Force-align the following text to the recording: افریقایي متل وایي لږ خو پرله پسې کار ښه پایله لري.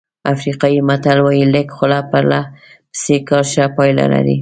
افریقایي 0.33 0.79
متل 0.89 1.17
وایي 1.21 1.43
لږ 1.53 1.67
خو 1.77 1.85
پرله 2.11 2.41
پسې 2.91 3.15
کار 3.29 3.43
ښه 3.51 3.65
پایله 3.77 4.05
لري. 4.13 4.37